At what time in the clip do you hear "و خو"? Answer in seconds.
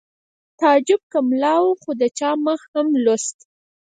1.65-1.91